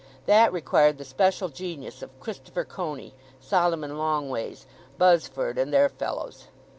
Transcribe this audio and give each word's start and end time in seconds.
That 0.25 0.51
required 0.51 0.97
the 0.97 1.05
special 1.05 1.49
genius 1.49 2.01
of 2.01 2.19
Christopher 2.19 2.63
Coney, 2.65 3.13
Solomon 3.39 3.99
Longways, 3.99 4.65
Buzzford, 4.97 5.59
and 5.59 5.71
their 5.71 5.89
fellows. 5.89 6.47